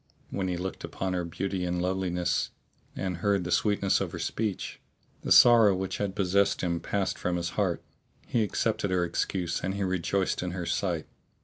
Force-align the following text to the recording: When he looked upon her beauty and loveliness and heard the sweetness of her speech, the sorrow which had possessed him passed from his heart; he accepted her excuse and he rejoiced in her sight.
When 0.31 0.47
he 0.47 0.57
looked 0.57 0.83
upon 0.83 1.13
her 1.13 1.23
beauty 1.23 1.63
and 1.63 1.79
loveliness 1.79 2.49
and 2.95 3.17
heard 3.17 3.43
the 3.43 3.51
sweetness 3.51 4.01
of 4.01 4.13
her 4.13 4.17
speech, 4.17 4.79
the 5.21 5.31
sorrow 5.31 5.75
which 5.75 5.97
had 5.99 6.15
possessed 6.15 6.61
him 6.61 6.79
passed 6.79 7.19
from 7.19 7.35
his 7.35 7.49
heart; 7.51 7.83
he 8.25 8.41
accepted 8.41 8.89
her 8.89 9.05
excuse 9.05 9.63
and 9.63 9.75
he 9.75 9.83
rejoiced 9.83 10.41
in 10.41 10.53
her 10.53 10.65
sight. 10.65 11.05